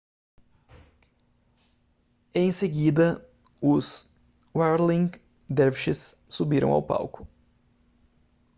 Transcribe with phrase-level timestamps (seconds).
[2.33, 3.23] em seguida
[3.61, 4.09] os
[4.51, 5.11] whirling
[5.47, 7.27] dervishes subiram ao palco